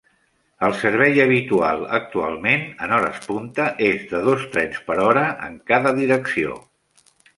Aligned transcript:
El 0.67 0.71
servei 0.83 1.19
habitual 1.25 1.83
actualment 1.97 2.65
en 2.87 2.95
hores 2.97 3.19
punta 3.27 3.67
és 3.91 4.07
de 4.15 4.23
dos 4.31 4.49
trens 4.57 4.81
per 4.89 4.97
hora 5.05 5.27
en 5.49 5.61
cada 5.73 5.93
direcció. 6.01 6.57